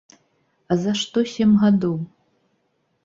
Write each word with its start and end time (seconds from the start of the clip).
А 0.71 0.77
за 0.85 0.95
што 1.01 1.23
сем 1.35 1.51
гадоў? 1.65 1.95